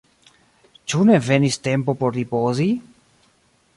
ĉu 0.93 1.01
ne 1.11 1.19
venis 1.27 1.59
tempo 1.67 1.97
por 1.99 2.17
ripozi? 2.21 2.67